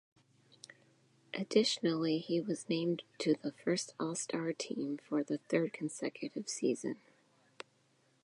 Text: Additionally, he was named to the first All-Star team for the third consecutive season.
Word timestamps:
Additionally, 1.31 2.17
he 2.17 2.41
was 2.41 2.67
named 2.67 3.03
to 3.19 3.35
the 3.35 3.51
first 3.51 3.93
All-Star 3.99 4.51
team 4.51 4.99
for 5.07 5.21
the 5.21 5.37
third 5.37 5.73
consecutive 5.73 6.49
season. 6.49 6.95